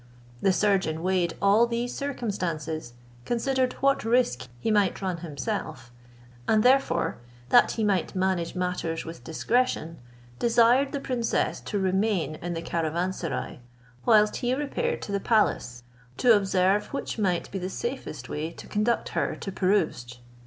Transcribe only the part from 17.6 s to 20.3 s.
safest way to conduct her to Pirouzč.